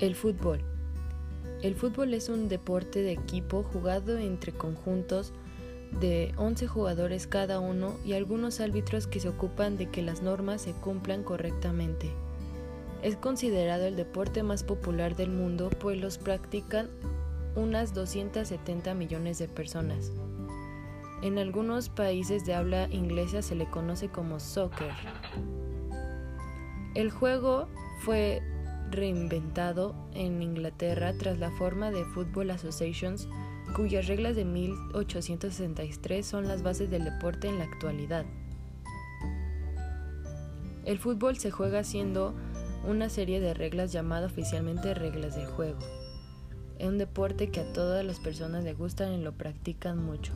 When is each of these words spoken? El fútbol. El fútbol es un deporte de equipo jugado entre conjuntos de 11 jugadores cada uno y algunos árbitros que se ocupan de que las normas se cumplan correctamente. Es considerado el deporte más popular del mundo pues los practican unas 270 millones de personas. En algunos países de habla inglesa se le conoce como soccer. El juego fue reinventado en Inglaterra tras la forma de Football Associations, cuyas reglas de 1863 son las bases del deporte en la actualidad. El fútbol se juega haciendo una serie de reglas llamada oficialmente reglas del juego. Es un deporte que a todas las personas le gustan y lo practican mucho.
El 0.00 0.14
fútbol. 0.14 0.60
El 1.60 1.74
fútbol 1.74 2.14
es 2.14 2.30
un 2.30 2.48
deporte 2.48 3.02
de 3.02 3.12
equipo 3.12 3.62
jugado 3.62 4.16
entre 4.16 4.50
conjuntos 4.50 5.34
de 6.00 6.32
11 6.38 6.66
jugadores 6.68 7.26
cada 7.26 7.60
uno 7.60 7.98
y 8.02 8.14
algunos 8.14 8.60
árbitros 8.60 9.06
que 9.06 9.20
se 9.20 9.28
ocupan 9.28 9.76
de 9.76 9.90
que 9.90 10.00
las 10.00 10.22
normas 10.22 10.62
se 10.62 10.72
cumplan 10.72 11.22
correctamente. 11.22 12.10
Es 13.02 13.16
considerado 13.16 13.84
el 13.84 13.94
deporte 13.94 14.42
más 14.42 14.62
popular 14.62 15.16
del 15.16 15.32
mundo 15.32 15.68
pues 15.68 16.00
los 16.00 16.16
practican 16.16 16.88
unas 17.54 17.92
270 17.92 18.94
millones 18.94 19.38
de 19.38 19.48
personas. 19.48 20.12
En 21.20 21.36
algunos 21.36 21.90
países 21.90 22.46
de 22.46 22.54
habla 22.54 22.88
inglesa 22.90 23.42
se 23.42 23.54
le 23.54 23.68
conoce 23.68 24.08
como 24.08 24.40
soccer. 24.40 24.92
El 26.94 27.10
juego 27.10 27.68
fue 27.98 28.40
reinventado 28.90 29.94
en 30.14 30.42
Inglaterra 30.42 31.12
tras 31.18 31.38
la 31.38 31.50
forma 31.50 31.90
de 31.90 32.04
Football 32.04 32.50
Associations, 32.50 33.28
cuyas 33.74 34.06
reglas 34.06 34.36
de 34.36 34.44
1863 34.44 36.26
son 36.26 36.48
las 36.48 36.62
bases 36.62 36.90
del 36.90 37.04
deporte 37.04 37.48
en 37.48 37.58
la 37.58 37.64
actualidad. 37.64 38.26
El 40.84 40.98
fútbol 40.98 41.36
se 41.36 41.50
juega 41.50 41.80
haciendo 41.80 42.34
una 42.86 43.08
serie 43.08 43.40
de 43.40 43.54
reglas 43.54 43.92
llamada 43.92 44.26
oficialmente 44.26 44.94
reglas 44.94 45.36
del 45.36 45.46
juego. 45.46 45.78
Es 46.78 46.88
un 46.88 46.98
deporte 46.98 47.50
que 47.50 47.60
a 47.60 47.72
todas 47.72 48.04
las 48.04 48.18
personas 48.18 48.64
le 48.64 48.72
gustan 48.72 49.12
y 49.12 49.22
lo 49.22 49.32
practican 49.32 50.02
mucho. 50.02 50.32